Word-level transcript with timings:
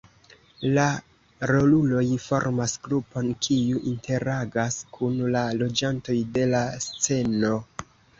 La 0.75 0.83
roluloj 1.49 2.05
formas 2.23 2.73
grupon 2.87 3.29
kiu 3.47 3.81
interagas 3.91 4.79
kun 4.97 5.19
la 5.35 5.45
loĝantoj 5.59 6.17
de 6.39 6.47
la 6.55 6.63
sceno. 6.87 7.53